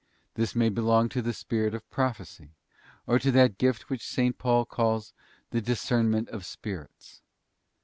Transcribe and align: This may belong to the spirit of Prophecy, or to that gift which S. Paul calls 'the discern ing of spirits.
This 0.33 0.55
may 0.55 0.69
belong 0.69 1.09
to 1.09 1.21
the 1.21 1.31
spirit 1.31 1.75
of 1.75 1.87
Prophecy, 1.91 2.55
or 3.05 3.19
to 3.19 3.29
that 3.33 3.59
gift 3.59 3.91
which 3.91 4.17
S. 4.17 4.33
Paul 4.35 4.65
calls 4.65 5.13
'the 5.51 5.61
discern 5.61 6.11
ing 6.15 6.27
of 6.29 6.43
spirits. 6.43 7.21